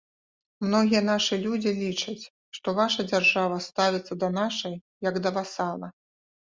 [0.67, 4.73] Многія нашы людзі лічаць, што ваша дзяржава ставіцца да нашай
[5.13, 5.97] як да васала.